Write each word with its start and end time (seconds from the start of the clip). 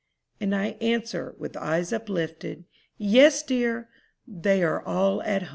And 0.39 0.55
I 0.55 0.77
answer, 0.81 1.35
with 1.37 1.55
eyes 1.55 1.93
uplifted, 1.93 2.65
"Yes, 2.97 3.43
dear! 3.43 3.87
they 4.27 4.63
are 4.63 4.83
all 4.83 5.21
at 5.21 5.43
home." 5.43 5.49